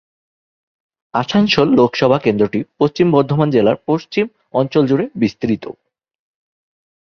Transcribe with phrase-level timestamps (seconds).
[1.13, 4.25] আসানসোল লোকসভা কেন্দ্রটি পশ্চিম বর্ধমান জেলার পশ্চিম
[4.53, 5.63] অংশ জুড়ে বিস্তৃত।